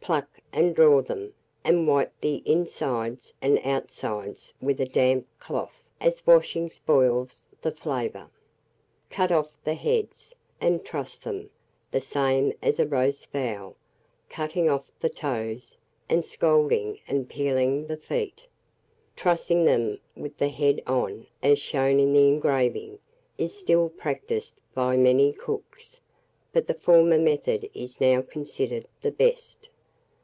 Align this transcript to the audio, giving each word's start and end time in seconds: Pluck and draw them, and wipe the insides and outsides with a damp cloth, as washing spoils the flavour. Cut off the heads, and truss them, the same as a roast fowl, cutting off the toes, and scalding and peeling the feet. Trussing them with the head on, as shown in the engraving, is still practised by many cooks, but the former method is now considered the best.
Pluck 0.00 0.38
and 0.54 0.74
draw 0.74 1.02
them, 1.02 1.34
and 1.62 1.86
wipe 1.86 2.14
the 2.22 2.42
insides 2.46 3.34
and 3.42 3.58
outsides 3.62 4.54
with 4.58 4.80
a 4.80 4.86
damp 4.86 5.26
cloth, 5.38 5.82
as 6.00 6.26
washing 6.26 6.70
spoils 6.70 7.44
the 7.60 7.72
flavour. 7.72 8.30
Cut 9.10 9.30
off 9.30 9.50
the 9.64 9.74
heads, 9.74 10.32
and 10.62 10.82
truss 10.82 11.18
them, 11.18 11.50
the 11.90 12.00
same 12.00 12.54
as 12.62 12.80
a 12.80 12.86
roast 12.86 13.26
fowl, 13.30 13.76
cutting 14.30 14.66
off 14.66 14.90
the 14.98 15.10
toes, 15.10 15.76
and 16.08 16.24
scalding 16.24 17.00
and 17.06 17.28
peeling 17.28 17.86
the 17.86 17.98
feet. 17.98 18.46
Trussing 19.14 19.66
them 19.66 19.98
with 20.16 20.38
the 20.38 20.48
head 20.48 20.80
on, 20.86 21.26
as 21.42 21.58
shown 21.58 22.00
in 22.00 22.14
the 22.14 22.28
engraving, 22.28 22.98
is 23.36 23.52
still 23.54 23.90
practised 23.90 24.54
by 24.72 24.96
many 24.96 25.34
cooks, 25.34 26.00
but 26.50 26.66
the 26.66 26.72
former 26.72 27.18
method 27.18 27.68
is 27.74 28.00
now 28.00 28.22
considered 28.22 28.86
the 29.02 29.10
best. 29.12 29.68